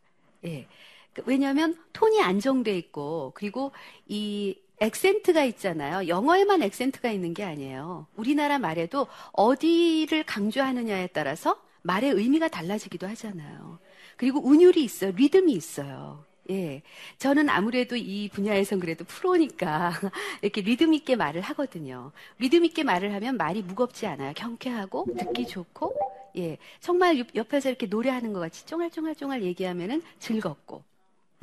예. 0.44 0.66
그 1.14 1.22
왜냐하면 1.26 1.76
톤이 1.92 2.20
안정돼 2.20 2.76
있고 2.78 3.32
그리고 3.34 3.72
이 4.06 4.58
액센트가 4.80 5.44
있잖아요. 5.44 6.08
영어에만 6.08 6.62
액센트가 6.62 7.10
있는 7.10 7.32
게 7.32 7.44
아니에요. 7.44 8.06
우리나라 8.16 8.58
말에도 8.58 9.06
어디를 9.32 10.24
강조하느냐에 10.24 11.08
따라서 11.08 11.60
말의 11.82 12.10
의미가 12.10 12.48
달라지기도 12.48 13.06
하잖아요. 13.08 13.78
그리고 14.16 14.40
운율이 14.46 14.82
있어요. 14.82 15.12
리듬이 15.12 15.52
있어요. 15.52 16.24
예. 16.50 16.82
저는 17.18 17.48
아무래도 17.48 17.96
이 17.96 18.28
분야에선 18.32 18.80
그래도 18.80 19.04
프로니까 19.04 19.92
이렇게 20.42 20.60
리듬 20.60 20.92
있게 20.92 21.16
말을 21.16 21.40
하거든요. 21.40 22.12
리듬 22.38 22.64
있게 22.64 22.84
말을 22.84 23.14
하면 23.14 23.36
말이 23.36 23.62
무겁지 23.62 24.06
않아요. 24.06 24.32
경쾌하고 24.34 25.06
듣기 25.18 25.46
좋고 25.46 25.94
예. 26.36 26.58
정말 26.80 27.24
옆에서 27.34 27.68
이렇게 27.68 27.86
노래하는 27.86 28.32
것 28.32 28.40
같이 28.40 28.66
쫑알쫑알쫑알 28.66 29.42
얘기하면은 29.42 30.02
즐겁고 30.18 30.82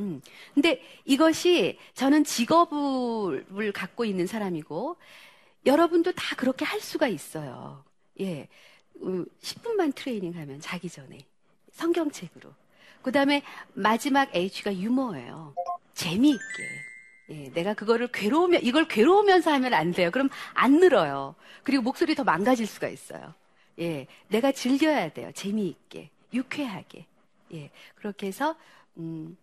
음. 0.02 0.22
근데 0.54 0.82
이것이 1.06 1.78
저는 1.94 2.24
직업을 2.24 3.72
갖고 3.72 4.04
있는 4.04 4.26
사람이고 4.26 4.98
여러분도 5.66 6.12
다 6.14 6.36
그렇게 6.36 6.66
할 6.66 6.82
수가 6.82 7.08
있어요. 7.08 7.84
예. 8.20 8.48
10분만 9.00 9.80
음, 9.80 9.92
트레이닝 9.94 10.36
하면 10.36 10.60
자기 10.60 10.90
전에 10.90 11.20
성경책으로. 11.74 12.52
그 13.02 13.12
다음에 13.12 13.42
마지막 13.74 14.36
H가 14.36 14.76
유머예요. 14.76 15.56
재미있게. 15.94 16.64
예, 17.30 17.52
내가 17.54 17.74
그거를 17.74 18.10
괴로우며, 18.10 18.60
이걸 18.60 18.88
괴로우면서 18.88 19.52
하면 19.54 19.74
안 19.74 19.92
돼요. 19.92 20.12
그럼 20.12 20.30
안 20.54 20.80
늘어요. 20.80 21.36
그리고 21.64 21.82
목소리 21.82 22.14
더 22.14 22.24
망가질 22.24 22.68
수가 22.68 22.90
있어요. 22.90 23.34
예, 23.80 24.06
내가 24.28 24.52
즐겨야 24.52 25.10
돼요. 25.14 25.32
재미있게, 25.34 26.10
유쾌하게. 26.34 27.06
예, 27.54 27.72
그렇게 27.96 28.28
해서, 28.28 28.56
음, 28.98 29.38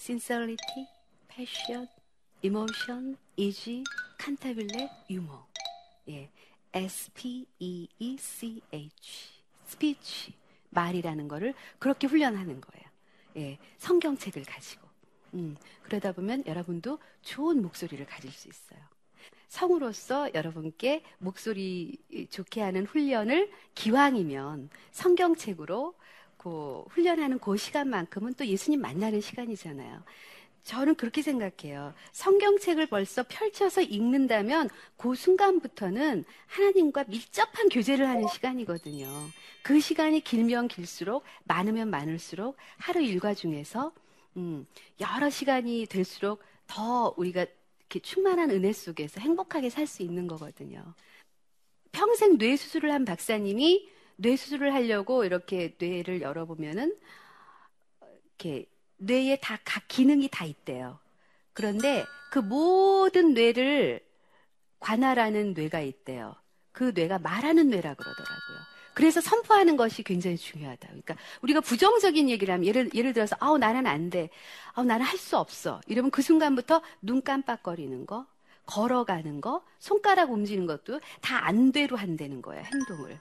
sincerity, 0.00 0.88
passion, 1.28 1.86
emotion, 2.42 3.18
easy, 3.36 3.84
cantabile, 4.18 4.88
유머. 5.10 5.46
예, 6.08 6.30
S-P-E-E-C-H. 6.72 7.50
speech. 9.66 10.32
말이라는 10.70 11.28
거를 11.28 11.52
그렇게 11.78 12.06
훈련하는 12.06 12.60
거예요. 12.62 12.84
예, 13.36 13.58
성경책을 13.76 14.44
가지고. 14.44 14.88
음, 15.34 15.56
그러다 15.82 16.12
보면 16.12 16.44
여러분도 16.46 16.98
좋은 17.22 17.60
목소리를 17.60 18.06
가질 18.06 18.30
수 18.32 18.48
있어요. 18.48 18.80
성으로서 19.48 20.32
여러분께 20.32 21.02
목소리 21.18 21.98
좋게 22.30 22.62
하는 22.62 22.86
훈련을 22.86 23.50
기왕이면 23.74 24.70
성경책으로 24.92 25.94
그 26.40 26.82
훈련하는 26.88 27.38
그 27.38 27.58
시간만큼은 27.58 28.32
또 28.32 28.46
예수님 28.46 28.80
만나는 28.80 29.20
시간이잖아요. 29.20 30.02
저는 30.62 30.94
그렇게 30.94 31.20
생각해요. 31.20 31.92
성경책을 32.12 32.86
벌써 32.86 33.22
펼쳐서 33.24 33.82
읽는다면 33.82 34.70
그 34.96 35.14
순간부터는 35.14 36.24
하나님과 36.46 37.04
밀접한 37.08 37.68
교제를 37.68 38.08
하는 38.08 38.26
시간이거든요. 38.26 39.06
그 39.62 39.80
시간이 39.80 40.20
길면 40.20 40.68
길수록 40.68 41.24
많으면 41.44 41.90
많을수록 41.90 42.56
하루 42.78 43.02
일과 43.02 43.34
중에서 43.34 43.92
음, 44.38 44.66
여러 44.98 45.28
시간이 45.28 45.86
될수록 45.86 46.42
더 46.66 47.12
우리가 47.18 47.44
이렇게 47.80 48.00
충만한 48.00 48.50
은혜 48.50 48.72
속에서 48.72 49.20
행복하게 49.20 49.68
살 49.68 49.86
수 49.86 50.02
있는 50.02 50.26
거거든요. 50.26 50.94
평생 51.92 52.38
뇌 52.38 52.56
수술을 52.56 52.92
한 52.92 53.04
박사님이 53.04 53.90
뇌 54.20 54.36
수술을 54.36 54.74
하려고 54.74 55.24
이렇게 55.24 55.74
뇌를 55.78 56.20
열어보면은 56.22 56.94
이렇게 58.38 58.66
뇌에 58.98 59.36
다 59.40 59.58
각 59.64 59.86
기능이 59.88 60.28
다 60.30 60.44
있대요. 60.44 60.98
그런데 61.52 62.04
그 62.30 62.38
모든 62.38 63.34
뇌를 63.34 64.00
관할하는 64.80 65.54
뇌가 65.54 65.80
있대요. 65.80 66.36
그 66.72 66.92
뇌가 66.94 67.18
말하는 67.20 67.70
뇌라 67.70 67.94
그러더라고요. 67.94 68.58
그래서 68.94 69.20
선포하는 69.20 69.76
것이 69.76 70.02
굉장히 70.02 70.36
중요하다. 70.36 70.88
그러니까 70.88 71.16
우리가 71.42 71.60
부정적인 71.62 72.28
얘기를 72.30 72.52
하면 72.54 72.66
예를, 72.66 72.90
예를 72.94 73.12
들어서 73.14 73.36
아우 73.40 73.58
나는 73.58 73.86
안 73.86 74.10
돼. 74.10 74.30
아우 74.74 74.84
나는 74.84 75.06
할 75.06 75.18
수 75.18 75.38
없어. 75.38 75.80
이러면 75.86 76.10
그 76.10 76.22
순간부터 76.22 76.82
눈 77.02 77.22
깜빡거리는 77.22 78.06
거, 78.06 78.26
걸어가는 78.66 79.40
거, 79.40 79.64
손가락 79.78 80.32
움직이는 80.32 80.66
것도 80.66 81.00
다 81.22 81.38
안 81.46 81.72
돼로 81.72 81.96
한다는 81.96 82.42
거예요. 82.42 82.64
행동을. 82.64 83.20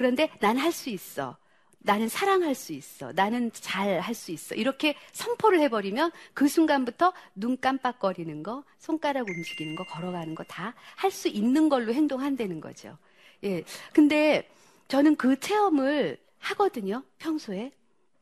그런데 0.00 0.30
난 0.40 0.56
할 0.56 0.72
수 0.72 0.88
있어. 0.88 1.36
나는 1.82 2.08
사랑할 2.08 2.54
수 2.54 2.72
있어. 2.72 3.12
나는 3.12 3.50
잘 3.52 4.00
할 4.00 4.14
수 4.14 4.32
있어. 4.32 4.54
이렇게 4.54 4.94
선포를 5.12 5.60
해버리면 5.60 6.10
그 6.32 6.48
순간부터 6.48 7.12
눈 7.34 7.60
깜빡거리는 7.60 8.42
거, 8.42 8.64
손가락 8.78 9.28
움직이는 9.28 9.76
거, 9.76 9.84
걸어가는 9.84 10.34
거 10.34 10.44
다 10.44 10.74
할 10.96 11.10
수 11.10 11.28
있는 11.28 11.68
걸로 11.68 11.92
행동한다는 11.92 12.62
거죠. 12.62 12.96
예. 13.44 13.62
근데 13.92 14.48
저는 14.88 15.16
그 15.16 15.38
체험을 15.38 16.16
하거든요. 16.38 17.02
평소에. 17.18 17.70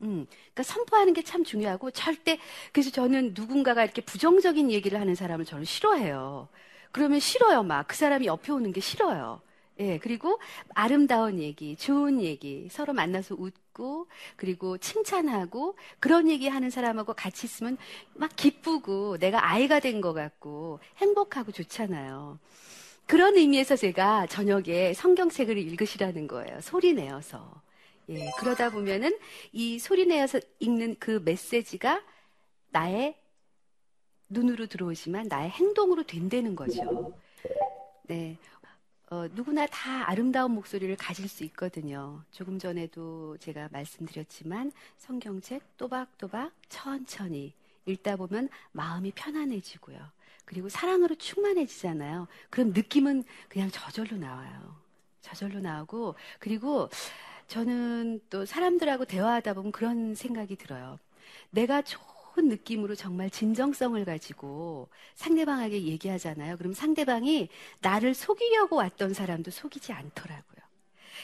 음, 0.01 0.25
그러니까 0.29 0.63
선포하는 0.63 1.13
게 1.13 1.21
참 1.23 1.43
중요하고 1.45 1.91
절대 1.91 2.39
그래서 2.73 2.89
저는 2.91 3.33
누군가가 3.35 3.83
이렇게 3.85 4.01
부정적인 4.01 4.69
얘기를 4.71 4.99
하는 4.99 5.15
사람을 5.15 5.45
저는 5.45 5.63
싫어해요. 5.63 6.49
그러면 6.91 7.19
싫어요, 7.21 7.63
막. 7.63 7.87
그 7.87 7.95
사람이 7.95 8.25
옆에 8.25 8.51
오는 8.51 8.71
게 8.73 8.81
싫어요. 8.81 9.41
예, 9.79 9.97
그리고 9.99 10.39
아름다운 10.75 11.39
얘기, 11.39 11.75
좋은 11.77 12.21
얘기, 12.21 12.67
서로 12.69 12.93
만나서 12.93 13.35
웃고, 13.39 14.07
그리고 14.35 14.77
칭찬하고, 14.77 15.75
그런 15.99 16.29
얘기 16.29 16.47
하는 16.49 16.69
사람하고 16.69 17.13
같이 17.13 17.47
있으면 17.47 17.77
막 18.13 18.29
기쁘고, 18.35 19.17
내가 19.19 19.49
아이가 19.49 19.79
된 19.79 20.01
것 20.01 20.13
같고, 20.13 20.79
행복하고 20.97 21.51
좋잖아요. 21.53 22.39
그런 23.07 23.37
의미에서 23.37 23.75
제가 23.77 24.27
저녁에 24.27 24.93
성경책을 24.93 25.57
읽으시라는 25.57 26.27
거예요. 26.27 26.61
소리 26.61 26.93
내어서. 26.93 27.61
예, 28.09 28.29
그러다 28.39 28.69
보면은 28.71 29.17
이 29.53 29.79
소리 29.79 30.05
내어서 30.05 30.39
읽는 30.59 30.97
그 30.99 31.21
메시지가 31.23 32.01
나의 32.71 33.15
눈으로 34.29 34.67
들어오지만 34.67 35.27
나의 35.29 35.49
행동으로 35.51 36.03
된다는 36.03 36.55
거죠. 36.55 37.13
네. 38.03 38.37
어, 39.11 39.27
누구나 39.33 39.65
다 39.65 40.07
아름다운 40.07 40.51
목소리를 40.51 40.95
가질 40.95 41.27
수 41.27 41.43
있거든요. 41.45 42.23
조금 42.31 42.59
전에도 42.59 43.37
제가 43.37 43.69
말씀드렸지만 43.71 44.71
성경책 44.97 45.77
또박또박 45.77 46.51
천천히 46.69 47.53
읽다 47.85 48.17
보면 48.17 48.49
마음이 48.71 49.11
편안해지고요. 49.15 49.97
그리고 50.45 50.69
사랑으로 50.69 51.15
충만해지잖아요. 51.15 52.27
그럼 52.51 52.69
느낌은 52.69 53.23
그냥 53.47 53.71
저절로 53.71 54.15
나와요. 54.15 54.75
저절로 55.21 55.59
나오고 55.59 56.13
그리고 56.37 56.89
저는 57.47 58.21
또 58.29 58.45
사람들하고 58.45 59.05
대화하다 59.05 59.55
보면 59.55 59.71
그런 59.71 60.13
생각이 60.13 60.55
들어요. 60.55 60.99
내가 61.49 61.81
좋 61.81 61.99
은 62.39 62.47
느낌으로 62.47 62.95
정말 62.95 63.29
진정성을 63.29 64.03
가지고 64.05 64.87
상대방에게 65.15 65.83
얘기하잖아요. 65.83 66.57
그럼 66.57 66.73
상대방이 66.73 67.49
나를 67.81 68.13
속이려고 68.13 68.77
왔던 68.77 69.13
사람도 69.13 69.51
속이지 69.51 69.91
않더라고요. 69.91 70.59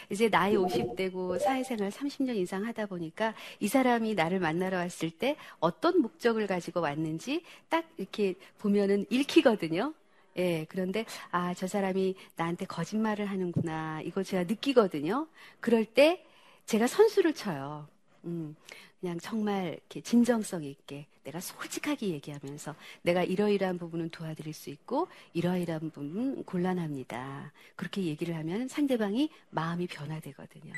이제 0.10 0.30
나이 0.30 0.56
50대고 0.56 1.40
사회생활 1.40 1.90
30년 1.90 2.36
이상 2.36 2.66
하다 2.66 2.88
보니까 2.88 3.34
이 3.60 3.68
사람이 3.68 4.14
나를 4.16 4.40
만나러 4.40 4.78
왔을 4.78 5.10
때 5.10 5.38
어떤 5.60 6.02
목적을 6.02 6.48
가지고 6.48 6.82
왔는지 6.82 7.44
딱 7.70 7.86
이렇게 7.98 8.36
보면은 8.60 9.06
읽히거든요. 9.10 9.94
예, 10.38 10.66
그런데, 10.68 11.06
아, 11.32 11.54
저 11.54 11.66
사람이 11.66 12.16
나한테 12.36 12.66
거짓말을 12.66 13.26
하는구나. 13.26 14.02
이거 14.04 14.22
제가 14.22 14.44
느끼거든요. 14.44 15.28
그럴 15.62 15.86
때 15.86 16.26
제가 16.66 16.88
선수를 16.88 17.34
쳐요. 17.34 17.88
음, 18.26 18.56
그냥 19.06 19.20
정말 19.20 19.68
이렇게 19.68 20.02
진정성 20.02 20.64
있게 20.64 21.06
내가 21.24 21.40
솔직하게 21.40 22.08
얘기하면서 22.08 22.74
내가 23.04 23.22
이러이러한 23.24 23.78
부분은 23.78 24.10
도와드릴 24.10 24.52
수 24.52 24.72
있고 24.72 25.08
이러이러한 25.34 25.92
부분은 25.92 26.44
곤란합니다. 26.46 27.52
그렇게 27.76 28.02
얘기를 28.02 28.36
하면 28.36 28.68
상대방이 28.68 29.30
마음이 29.52 29.86
변화되거든요. 29.86 30.74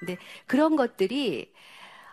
근데 0.00 0.18
그런 0.48 0.74
것들이 0.74 1.52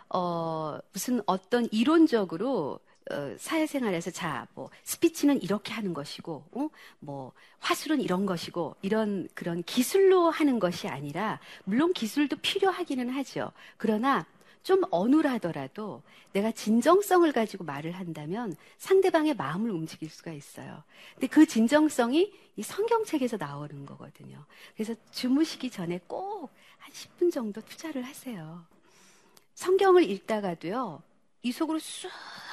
어 0.08 0.78
무슨 0.92 1.20
어떤 1.26 1.66
이론적으로 1.72 2.78
어, 3.10 3.34
사회생활에서 3.38 4.12
자, 4.12 4.46
뭐 4.54 4.70
스피치는 4.82 5.40
이렇게 5.42 5.72
하는 5.72 5.94
것이고, 5.94 6.44
어? 6.50 6.68
뭐 6.98 7.32
화술은 7.60 8.00
이런 8.00 8.26
것이고, 8.26 8.74
이런 8.82 9.28
그런 9.32 9.62
기술로 9.62 10.28
하는 10.28 10.58
것이 10.58 10.88
아니라, 10.88 11.38
물론 11.62 11.92
기술도 11.92 12.36
필요하기는 12.42 13.10
하죠. 13.10 13.52
그러나 13.76 14.26
좀 14.66 14.82
어눌하더라도 14.90 16.02
내가 16.32 16.50
진정성을 16.50 17.30
가지고 17.32 17.64
말을 17.64 17.92
한다면 17.92 18.56
상대방의 18.78 19.34
마음을 19.34 19.70
움직일 19.70 20.10
수가 20.10 20.32
있어요. 20.32 20.82
근데 21.14 21.28
그 21.28 21.46
진정성이 21.46 22.32
이 22.56 22.62
성경책에서 22.62 23.36
나오는 23.36 23.86
거거든요. 23.86 24.44
그래서 24.74 24.94
주무시기 25.12 25.70
전에 25.70 26.00
꼭 26.06 26.50
한 26.86 26.92
10분 26.92 27.32
정도 27.32 27.60
투자를 27.60 28.02
하세요. 28.02 28.64
성경을 29.54 30.08
읽다가도요, 30.08 31.02
이 31.42 31.52
속으로 31.52 31.78
쑥 31.78 32.10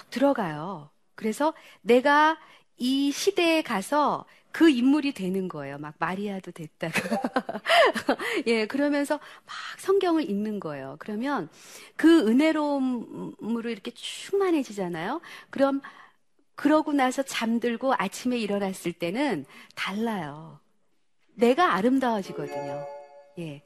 들어가요. 0.09 0.89
그래서 1.15 1.53
내가 1.81 2.39
이 2.77 3.11
시대에 3.11 3.61
가서 3.61 4.25
그 4.53 4.69
인물이 4.69 5.13
되는 5.13 5.47
거예요. 5.47 5.79
막 5.79 5.95
마리아도 5.97 6.51
됐다가. 6.51 6.93
예, 8.45 8.67
그러면서 8.67 9.15
막 9.15 9.55
성경을 9.79 10.29
읽는 10.29 10.59
거예요. 10.59 10.95
그러면 10.99 11.49
그 11.95 12.27
은혜로움으로 12.27 13.71
이렇게 13.71 13.89
충만해지잖아요. 13.95 15.21
그럼 15.49 15.81
그러고 16.53 16.93
나서 16.93 17.23
잠들고 17.23 17.95
아침에 17.97 18.37
일어났을 18.37 18.93
때는 18.93 19.45
달라요. 19.75 20.59
내가 21.33 21.73
아름다워지거든요. 21.73 22.85
예. 23.39 23.63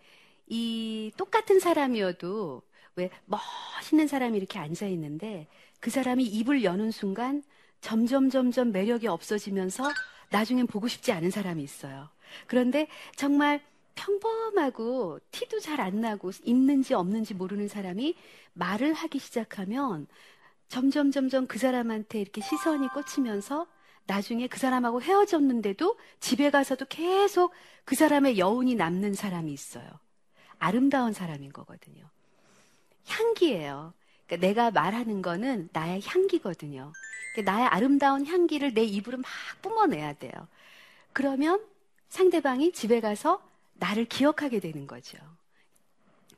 이 0.48 1.12
똑같은 1.18 1.60
사람이어도 1.60 2.62
왜 2.96 3.10
멋있는 3.26 4.08
사람이 4.08 4.38
이렇게 4.38 4.58
앉아 4.58 4.88
있는데 4.88 5.48
그 5.82 5.90
사람이 5.90 6.24
입을 6.24 6.64
여는 6.64 6.92
순간 6.92 7.44
점점 7.82 8.30
점점 8.30 8.72
매력이 8.72 9.08
없어지면서 9.08 9.92
나중엔 10.30 10.68
보고 10.68 10.88
싶지 10.88 11.12
않은 11.12 11.32
사람이 11.32 11.64
있어요. 11.64 12.10
그런데 12.48 12.88
정말 13.16 13.62
평범하고 13.96 15.20
티도 15.32 15.60
잘 15.60 15.80
안 15.80 16.02
나고 16.02 16.32
있는지 16.44 16.94
없는지 16.94 17.34
모르는 17.34 17.68
사람이 17.68 18.16
말을 18.54 18.94
하기 18.94 19.20
시작하면 19.20 20.08
점점 20.68 21.12
점점 21.12 21.48
그 21.48 21.58
사람한테 21.58 22.20
이렇게 22.22 22.42
시선이 22.42 22.90
꽂히면서 22.90 23.68
나중에 24.06 24.48
그 24.48 24.58
사람하고 24.60 25.02
헤어졌는데도 25.02 25.98
집에 26.20 26.50
가서도 26.50 26.86
계속 26.90 27.54
그 27.86 27.96
사람의 27.96 28.38
여운이 28.38 28.76
남는 28.76 29.14
사람이 29.14 29.52
있어요. 29.52 29.88
아름다운 30.60 31.14
사람인 31.14 31.52
거거든요. 31.52 32.10
향기예요. 33.08 33.94
그러니까 34.26 34.48
내가 34.48 34.72
말하는 34.72 35.22
거는 35.22 35.70
나의 35.74 36.02
향기거든요. 36.06 36.92
나의 37.42 37.68
아름다운 37.68 38.26
향기를 38.26 38.74
내 38.74 38.84
입으로 38.84 39.18
막 39.18 39.26
뿜어내야 39.62 40.14
돼요. 40.14 40.32
그러면 41.14 41.62
상대방이 42.10 42.72
집에 42.74 43.02
가서 43.02 43.42
나를 43.76 44.06
기억하게 44.06 44.60
되는 44.60 44.88
거죠. 44.88 45.18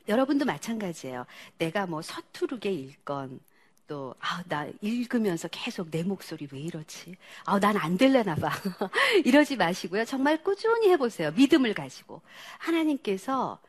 여러분도 0.07 0.45
마찬가지예요. 0.45 1.25
내가 1.57 1.85
뭐 1.85 2.01
서투르게 2.01 2.71
읽건 2.71 3.39
또, 3.87 4.13
아, 4.19 4.43
나 4.47 4.67
읽으면서 4.81 5.47
계속 5.49 5.89
내 5.91 6.03
목소리 6.03 6.47
왜 6.51 6.59
이러지? 6.59 7.15
아, 7.45 7.59
난 7.59 7.75
안 7.77 7.97
될래나 7.97 8.35
봐. 8.35 8.49
이러지 9.25 9.55
마시고요. 9.57 10.05
정말 10.05 10.43
꾸준히 10.43 10.89
해보세요. 10.89 11.31
믿음을 11.31 11.73
가지고. 11.73 12.21
하나님께서 12.59 13.59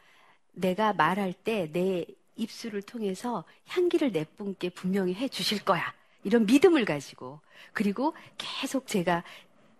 내가 0.53 0.93
말할 0.93 1.33
때 1.33 1.71
내 1.73 2.05
입술을 2.37 2.83
통해서 2.83 3.45
향기를 3.69 4.13
내뿜게 4.13 4.71
분명히 4.71 5.15
해 5.15 5.29
주실 5.29 5.65
거야. 5.65 5.93
이런 6.25 6.47
믿음을 6.47 6.85
가지고. 6.85 7.41
그리고 7.73 8.15
계속 8.39 8.87
제가 8.87 9.25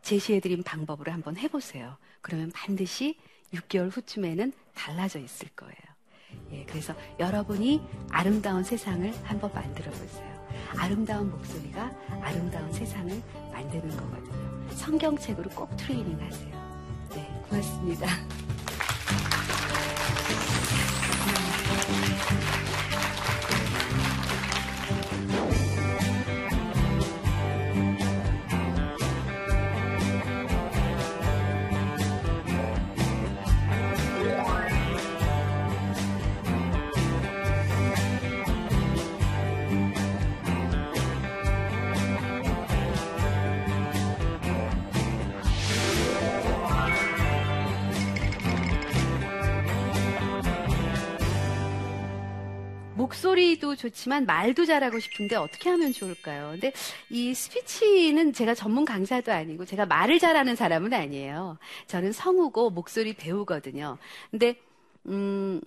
제시해드린 0.03 0.63
방법으로 0.63 1.13
한번 1.13 1.37
해보세요. 1.37 1.97
그러면 2.21 2.51
반드시 2.53 3.19
6개월 3.53 3.95
후쯤에는 3.95 4.53
달라져 4.75 5.19
있을 5.19 5.49
거예요. 5.51 5.75
예, 6.53 6.65
그래서 6.65 6.95
여러분이 7.19 7.83
아름다운 8.11 8.63
세상을 8.63 9.13
한번 9.25 9.53
만들어 9.53 9.91
보세요. 9.91 10.49
아름다운 10.77 11.31
목소리가 11.31 11.91
아름다운 12.23 12.73
세상을 12.73 13.23
만드는 13.53 13.97
거거든요. 13.97 14.69
성경책으로 14.77 15.51
꼭 15.51 15.77
트레이닝 15.77 16.21
하세요. 16.21 17.09
네, 17.11 17.43
고맙습니다. 17.49 18.07
좋지만 53.81 54.27
말도 54.27 54.67
잘하고 54.67 54.99
싶은데 55.01 55.37
어떻게 55.37 55.71
하면 55.71 55.93
좋을까요? 55.93 56.51
근데 56.53 56.73
이 57.09 57.33
스피치는 57.35 58.33
제가 58.35 58.55
전문 58.55 58.85
강사도 58.85 59.33
아니고 59.33 59.65
제가 59.65 59.87
말을 59.87 60.19
잘하는 60.19 60.55
사람은 60.57 60.93
아니에요. 60.93 61.59
저는 61.87 62.13
성우고 62.13 62.71
목소리 62.71 63.15
배우거든요. 63.15 63.99
근데 64.31 64.57
음 65.07 65.61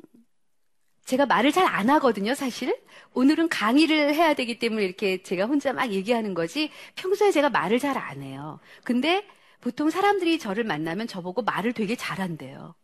제가 1.06 1.26
말을 1.26 1.52
잘 1.52 1.66
안 1.68 1.90
하거든요, 1.90 2.34
사실. 2.36 2.78
오늘은 3.14 3.50
강의를 3.50 4.14
해야 4.16 4.34
되기 4.34 4.60
때문에 4.60 4.84
이렇게 4.86 5.22
제가 5.24 5.46
혼자 5.46 5.74
막 5.74 5.92
얘기하는 5.92 6.34
거지 6.34 6.72
평소에 6.96 7.32
제가 7.32 7.50
말을 7.50 7.80
잘 7.80 7.98
안 7.98 8.22
해요. 8.22 8.60
근데 8.84 9.26
보통 9.62 9.90
사람들이 9.90 10.40
저를 10.40 10.64
만나면 10.64 11.08
저보고 11.08 11.42
말을 11.44 11.74
되게 11.74 11.96
잘한대요. 11.96 12.76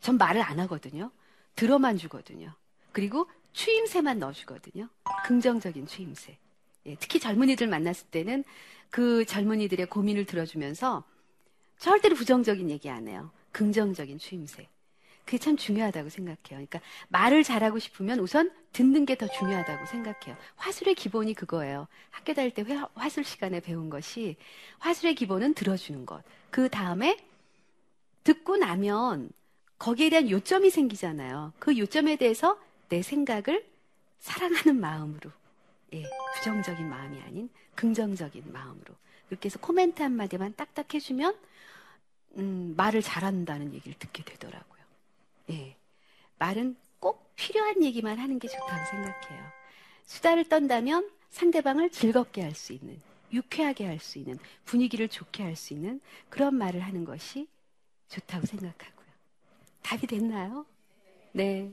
전 0.00 0.18
말을 0.18 0.42
안 0.42 0.60
하거든요. 0.60 1.10
들어만 1.56 1.96
주거든요. 1.98 2.54
그리고 2.92 3.28
추임새만 3.52 4.18
넣어주거든요. 4.18 4.88
긍정적인 5.26 5.86
추임새. 5.86 6.38
예, 6.86 6.96
특히 6.98 7.20
젊은이들 7.20 7.66
만났을 7.68 8.06
때는 8.08 8.44
그 8.90 9.24
젊은이들의 9.24 9.86
고민을 9.86 10.26
들어주면서 10.26 11.04
절대로 11.78 12.14
부정적인 12.16 12.70
얘기 12.70 12.90
안 12.90 13.08
해요. 13.08 13.30
긍정적인 13.52 14.18
추임새. 14.18 14.68
그게 15.24 15.38
참 15.38 15.56
중요하다고 15.56 16.08
생각해요. 16.08 16.36
그러니까 16.48 16.80
말을 17.08 17.44
잘하고 17.44 17.78
싶으면 17.78 18.18
우선 18.18 18.50
듣는 18.72 19.06
게 19.06 19.14
더 19.14 19.28
중요하다고 19.28 19.86
생각해요. 19.86 20.36
화술의 20.56 20.96
기본이 20.96 21.34
그거예요. 21.34 21.86
학교 22.10 22.34
다닐 22.34 22.50
때 22.50 22.64
화술 22.94 23.22
시간에 23.24 23.60
배운 23.60 23.88
것이 23.88 24.36
화술의 24.78 25.14
기본은 25.14 25.54
들어주는 25.54 26.06
것. 26.06 26.22
그 26.50 26.68
다음에 26.68 27.16
듣고 28.24 28.56
나면 28.56 29.30
거기에 29.78 30.10
대한 30.10 30.28
요점이 30.28 30.70
생기잖아요. 30.70 31.52
그 31.58 31.78
요점에 31.78 32.16
대해서 32.16 32.58
내 32.92 33.00
생각을 33.00 33.66
사랑하는 34.18 34.78
마음으로, 34.78 35.30
예, 35.94 36.04
부정적인 36.34 36.86
마음이 36.86 37.22
아닌 37.22 37.48
긍정적인 37.74 38.52
마음으로. 38.52 38.94
그렇게 39.30 39.46
해서 39.46 39.58
코멘트 39.60 40.02
한마디만 40.02 40.56
딱딱 40.56 40.92
해주면, 40.92 41.34
음, 42.36 42.74
말을 42.76 43.00
잘한다는 43.00 43.72
얘기를 43.72 43.98
듣게 43.98 44.22
되더라고요. 44.24 44.82
예. 45.52 45.74
말은 46.38 46.76
꼭 47.00 47.32
필요한 47.34 47.82
얘기만 47.82 48.18
하는 48.18 48.38
게 48.38 48.46
좋다고 48.46 48.84
생각해요. 48.90 49.42
수다를 50.04 50.46
떤다면 50.50 51.10
상대방을 51.30 51.88
즐겁게 51.92 52.42
할 52.42 52.54
수 52.54 52.74
있는, 52.74 53.00
유쾌하게 53.32 53.86
할 53.86 54.00
수 54.00 54.18
있는, 54.18 54.38
분위기를 54.66 55.08
좋게 55.08 55.42
할 55.42 55.56
수 55.56 55.72
있는 55.72 55.98
그런 56.28 56.56
말을 56.56 56.80
하는 56.80 57.06
것이 57.06 57.48
좋다고 58.08 58.44
생각하고요. 58.44 59.06
답이 59.80 60.06
됐나요? 60.06 60.66
네. 61.32 61.72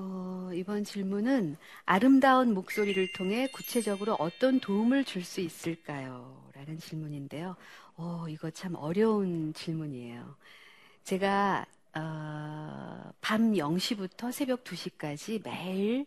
어, 0.00 0.50
이번 0.54 0.84
질문은 0.84 1.56
아름다운 1.84 2.54
목소리를 2.54 3.12
통해 3.12 3.48
구체적으로 3.52 4.14
어떤 4.20 4.60
도움을 4.60 5.04
줄 5.04 5.24
수 5.24 5.40
있을까요? 5.40 6.48
라는 6.54 6.78
질문인데요. 6.78 7.56
어, 7.96 8.26
이거 8.28 8.48
참 8.50 8.76
어려운 8.76 9.52
질문이에요. 9.54 10.36
제가 11.02 11.66
어, 11.96 13.12
밤 13.20 13.52
0시부터 13.54 14.30
새벽 14.30 14.62
2시까지 14.64 15.42
매일 15.44 16.06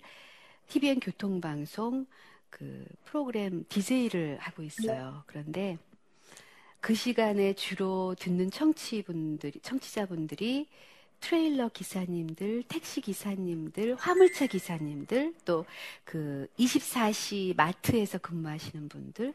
TVN 0.67 1.01
교통방송 1.01 2.05
그 2.49 2.85
프로그램 3.05 3.65
디제이를 3.67 4.37
하고 4.39 4.63
있어요. 4.63 5.23
그런데 5.25 5.77
그 6.79 6.95
시간에 6.95 7.53
주로 7.53 8.15
듣는 8.19 8.49
청취분들이, 8.51 9.59
청취자분들이 9.61 10.67
트레일러 11.21 11.69
기사님들, 11.69 12.63
택시 12.67 12.99
기사님들, 13.01 13.95
화물차 13.95 14.47
기사님들, 14.47 15.33
또 15.45 15.65
그 16.03 16.47
24시 16.59 17.55
마트에서 17.55 18.17
근무하시는 18.17 18.89
분들, 18.89 19.33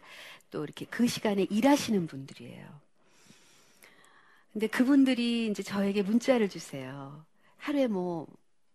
또 0.51 0.65
이렇게 0.65 0.85
그 0.87 1.07
시간에 1.07 1.47
일하시는 1.49 2.07
분들이에요. 2.07 2.67
근데 4.53 4.67
그분들이 4.67 5.49
이제 5.49 5.63
저에게 5.63 6.03
문자를 6.03 6.49
주세요. 6.49 7.25
하루에 7.59 7.87
뭐 7.87 8.27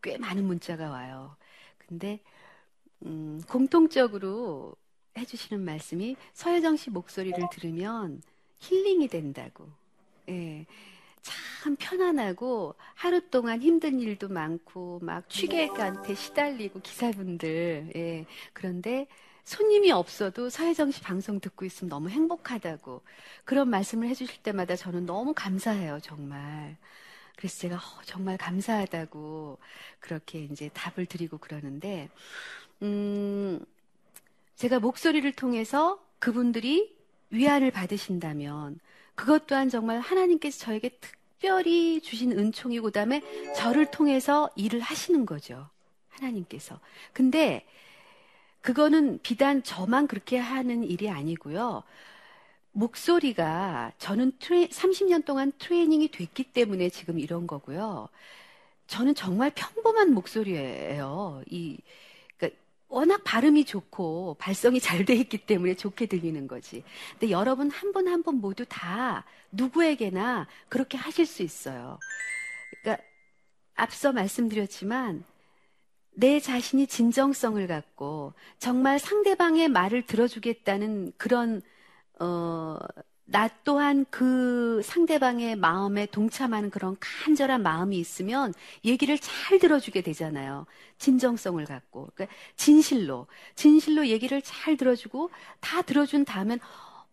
꽤 0.02 0.18
많은 0.18 0.44
문자가 0.46 0.90
와요. 0.90 1.36
근데 1.78 2.20
음, 3.06 3.42
공통적으로 3.48 4.76
해주시는 5.18 5.64
말씀이 5.64 6.16
서혜정 6.34 6.78
씨 6.78 6.90
목소리를 6.90 7.38
들으면 7.52 8.22
힐링이 8.60 9.08
된다고. 9.08 9.68
예. 10.30 10.66
참 11.22 11.76
편안하고 11.76 12.76
하루 12.96 13.22
동안 13.30 13.62
힘든 13.62 14.00
일도 14.00 14.30
많고 14.30 15.00
막 15.04 15.30
취객한테 15.30 16.16
시달리고 16.16 16.82
기사분들 16.82 17.92
예. 17.96 18.26
그런데 18.54 19.08
손님이 19.44 19.92
없어도 19.92 20.50
씨 20.50 21.02
방송 21.02 21.40
듣고 21.40 21.66
있으면 21.66 21.90
너무 21.90 22.10
행복하다고 22.10 23.02
그런 23.46 23.70
말씀을 23.70 24.08
해주실 24.08 24.44
때마다 24.44 24.76
저는 24.76 25.06
너무 25.06 25.34
감사해요 25.34 26.00
정말 26.02 26.78
그래서 27.36 27.60
제가 27.60 27.76
어, 27.76 28.02
정말 28.06 28.38
감사하다고 28.38 29.58
그렇게 30.00 30.44
이제 30.44 30.70
답을 30.74 31.06
드리고 31.08 31.38
그러는데 31.38 32.10
음 32.82 33.64
제가 34.56 34.80
목소리를 34.80 35.32
통해서 35.34 36.00
그분들이 36.20 36.96
위안을 37.32 37.72
받으신다면 37.72 38.80
그것 39.22 39.46
또한 39.46 39.70
정말 39.70 40.00
하나님께서 40.00 40.58
저에게 40.58 40.90
특별히 41.00 42.02
주신 42.02 42.32
은총이고 42.32 42.86
그다음에 42.86 43.22
저를 43.56 43.92
통해서 43.92 44.50
일을 44.56 44.80
하시는 44.80 45.28
거죠. 45.28 45.70
하나님께서. 46.10 46.80
근데 47.14 47.64
그거는 48.62 49.20
비단 49.22 49.62
저만 49.62 50.08
그렇게 50.08 50.40
하는 50.40 50.84
일이 50.84 51.08
아니고요. 51.08 51.84
목소리가 52.72 53.92
저는 54.00 54.32
트레, 54.40 54.68
30년 54.70 55.24
동안 55.24 55.52
트레이닝이 55.60 56.08
됐기 56.10 56.46
때문에 56.46 56.90
지금 56.90 57.20
이런 57.20 57.46
거고요. 57.46 58.10
저는 58.88 59.14
정말 59.14 59.52
평범한 59.54 60.16
목소리예요. 60.16 61.44
이 61.48 61.78
워낙 62.92 63.24
발음이 63.24 63.66
좋고 63.66 64.36
발성이 64.40 64.80
잘 64.80 65.06
돼 65.06 65.16
있기 65.16 65.40
때문에 65.40 65.76
좋게 65.76 66.06
들리는 66.08 66.48
거지. 66.48 66.84
근데 67.14 67.32
여러분 67.32 67.72
한분한분 67.72 68.36
모두 68.36 68.66
다 68.68 69.26
누구에게나 69.52 70.48
그렇게 70.70 70.98
하실 70.98 71.26
수 71.26 71.42
있어요. 71.42 71.98
그러니까 72.84 73.04
앞서 73.76 74.12
말씀드렸지만 74.12 75.24
내 76.14 76.40
자신이 76.40 76.88
진정성을 76.88 77.66
갖고 77.68 78.34
정말 78.60 79.00
상대방의 79.00 79.70
말을 79.70 80.06
들어주겠다는 80.06 81.14
그런 81.18 81.62
어, 82.20 82.78
나 83.32 83.50
또한 83.64 84.06
그 84.10 84.82
상대방의 84.84 85.56
마음에 85.56 86.06
동참하는 86.06 86.70
그런 86.70 86.98
간절한 87.00 87.64
마음이 87.64 87.98
있으면 87.98 88.54
얘기를 88.84 89.18
잘 89.18 89.58
들어주게 89.58 90.02
되잖아요. 90.02 90.66
진정성을 90.98 91.64
갖고. 91.66 92.10
그러니까 92.14 92.36
진실로, 92.58 93.28
진실로 93.56 94.08
얘기를 94.08 94.42
잘 94.42 94.76
들어주고 94.76 95.30
다 95.62 95.82
들어준 95.82 96.26
다음엔 96.26 96.60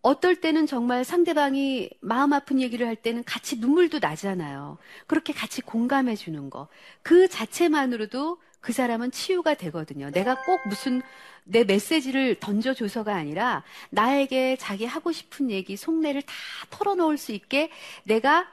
어떨 0.02 0.37
때는 0.37 0.66
정말 0.66 1.04
상대방이 1.04 1.90
마음 2.00 2.33
아픈 2.33 2.61
얘기를 2.61 2.87
할 2.87 2.96
때는 2.96 3.22
같이 3.24 3.59
눈물도 3.59 4.00
나잖아요. 4.00 4.78
그렇게 5.07 5.33
같이 5.33 5.61
공감해 5.61 6.16
주는 6.16 6.50
거. 6.50 6.66
그 7.02 7.28
자체만으로도 7.28 8.38
그 8.68 8.74
사람은 8.74 9.12
치유가 9.12 9.54
되거든요. 9.54 10.11
내가 10.11 10.42
꼭 10.42 10.61
무슨 10.68 11.00
내 11.44 11.64
메시지를 11.64 12.35
던져줘서가 12.35 13.14
아니라 13.14 13.64
나에게 13.88 14.57
자기 14.57 14.85
하고 14.85 15.11
싶은 15.11 15.50
얘기, 15.50 15.74
속내를 15.74 16.20
다 16.20 16.35
털어놓을 16.68 17.16
수 17.16 17.33
있게 17.33 17.70
내가 18.04 18.46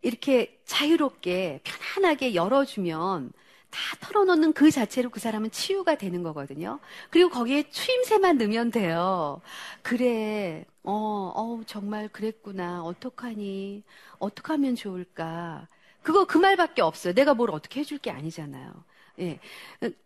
이렇게 0.00 0.60
자유롭게 0.64 1.62
편안하게 1.64 2.36
열어주면 2.36 3.32
다 3.70 3.80
털어놓는 3.98 4.52
그 4.52 4.70
자체로 4.70 5.10
그 5.10 5.18
사람은 5.18 5.50
치유가 5.50 5.96
되는 5.96 6.22
거거든요. 6.22 6.78
그리고 7.10 7.28
거기에 7.28 7.68
추임새만 7.68 8.38
넣으면 8.38 8.70
돼요. 8.70 9.40
그래, 9.82 10.66
어, 10.84 11.32
어, 11.34 11.60
정말 11.66 12.08
그랬구나. 12.10 12.84
어떡하니? 12.84 13.82
어떡하면 14.20 14.76
좋을까? 14.76 15.66
그거 16.02 16.26
그 16.26 16.38
말밖에 16.38 16.80
없어요. 16.80 17.12
내가 17.12 17.34
뭘 17.34 17.50
어떻게 17.50 17.80
해줄 17.80 17.98
게 17.98 18.12
아니잖아요. 18.12 18.72
예. 19.20 19.40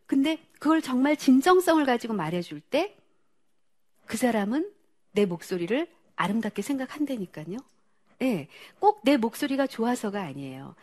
근데 0.06 0.38
그걸 0.58 0.82
정말 0.82 1.16
진정성을 1.16 1.84
가지고 1.86 2.14
말해줄 2.14 2.60
때 2.60 2.96
그 4.06 4.16
사람은 4.16 4.70
내 5.12 5.26
목소리를 5.26 5.86
아름답게 6.16 6.62
생각한다니까요. 6.62 7.56
예. 8.22 8.48
꼭 8.80 9.02
내 9.04 9.16
목소리가 9.16 9.66
좋아서가 9.66 10.22
아니에요. 10.22 10.74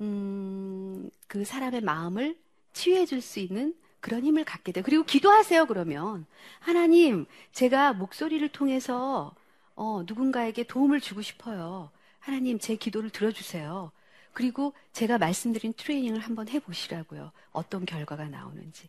음, 0.00 1.10
그 1.28 1.44
사람의 1.44 1.82
마음을 1.82 2.36
치유해 2.72 3.06
줄 3.06 3.20
수 3.20 3.40
있는 3.40 3.74
그런 4.00 4.24
힘을 4.24 4.44
갖게 4.44 4.72
돼. 4.72 4.82
그리고 4.82 5.04
기도하세요, 5.04 5.66
그러면. 5.66 6.26
하나님, 6.60 7.26
제가 7.52 7.92
목소리를 7.94 8.46
통해서, 8.50 9.34
어, 9.76 10.02
누군가에게 10.06 10.64
도움을 10.64 11.00
주고 11.00 11.22
싶어요. 11.22 11.90
하나님, 12.18 12.58
제 12.58 12.76
기도를 12.76 13.10
들어주세요. 13.10 13.92
그리고 14.32 14.72
제가 14.92 15.18
말씀드린 15.18 15.72
트레이닝을 15.74 16.20
한번 16.20 16.48
해보시라고요. 16.48 17.32
어떤 17.52 17.84
결과가 17.84 18.28
나오는지. 18.28 18.88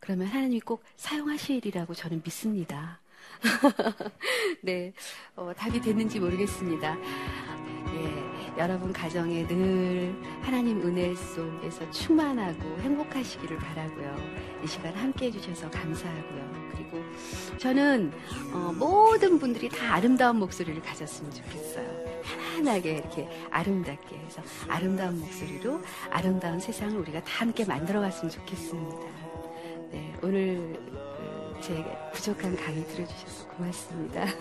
그러면 0.00 0.26
하나님이 0.26 0.60
꼭 0.60 0.82
사용하시리라고 0.96 1.94
저는 1.94 2.20
믿습니다. 2.24 3.00
네, 4.62 4.92
어, 5.34 5.52
답이 5.56 5.80
됐는지 5.80 6.20
모르겠습니다. 6.20 6.96
예, 7.94 8.60
여러분 8.60 8.92
가정에 8.92 9.46
늘 9.46 10.14
하나님 10.42 10.80
은혜 10.82 11.14
속에서 11.14 11.90
충만하고 11.90 12.78
행복하시기를 12.80 13.56
바라고요. 13.56 14.16
이 14.62 14.66
시간 14.66 14.94
함께 14.94 15.26
해주셔서 15.26 15.70
감사하고요. 15.70 16.70
그리고 16.72 17.02
저는 17.58 18.12
어, 18.52 18.72
모든 18.78 19.38
분들이 19.38 19.68
다 19.68 19.94
아름다운 19.94 20.38
목소리를 20.38 20.80
가졌으면 20.82 21.32
좋겠어요. 21.32 22.03
편안하게 22.24 22.90
이렇게 22.92 23.28
아름답게 23.50 24.16
해서 24.16 24.42
아름다운 24.68 25.20
목소리로 25.20 25.80
아름다운 26.10 26.58
세상을 26.60 26.96
우리가 26.98 27.22
다 27.24 27.40
함께 27.40 27.64
만들어갔으면 27.64 28.30
좋겠습니다. 28.30 29.06
네, 29.92 30.14
오늘 30.22 30.78
그제 31.56 31.84
부족한 32.12 32.56
강의 32.56 32.84
들어주셔서 32.88 33.48
고맙습니다. 33.48 34.24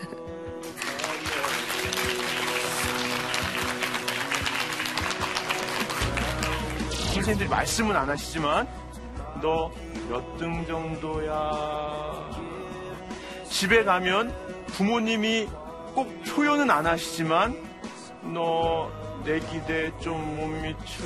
선생님들이 7.14 7.48
말씀은 7.50 7.96
안 7.96 8.10
하시지만 8.10 8.68
너 9.42 9.72
몇 10.10 10.38
등 10.38 10.66
정도야 10.68 12.30
집에 13.50 13.84
가면 13.84 14.34
부모님이 14.68 15.48
꼭 15.94 16.08
표현은 16.24 16.70
안 16.70 16.86
하시지만 16.86 17.56
너 18.24 19.04
내 19.24 19.40
기대에 19.40 19.92
좀못 20.00 20.50
미쳐 20.62 21.06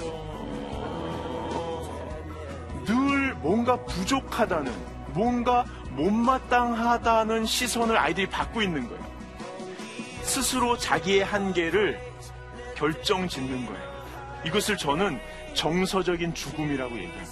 늘 2.86 3.36
뭔가 3.36 3.78
부족하다는 3.86 4.74
뭔가 5.14 5.66
못마땅하다는 5.92 7.46
시선을 7.46 7.96
아이들이 7.98 8.28
받고 8.28 8.62
있는 8.62 8.88
거예요 8.90 9.06
스스로 10.22 10.78
자기의 10.78 11.24
한계를 11.26 12.00
결정 12.76 13.28
짓는 13.28 13.66
거예요 13.68 13.98
이것을 14.46 14.78
저는 14.78 15.20
정서적인 15.54 16.36
죽음이라고 16.36 16.96
얘기합니다. 16.96 17.32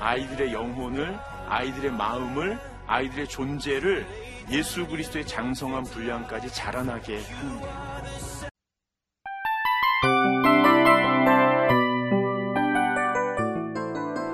아이들의 0.00 0.52
영혼을, 0.52 1.18
아이들의 1.48 1.92
마음을, 1.92 2.58
아이들의 2.86 3.26
존재를 3.26 4.06
예수 4.50 4.86
그리스도의 4.86 5.26
장성한 5.26 5.84
분량까지 5.84 6.52
자라나게 6.52 7.22
하는 7.22 7.60
거예요. 7.60 7.93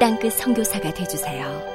땅끝 0.00 0.32
성교사가 0.32 0.92
되주세요 0.92 1.73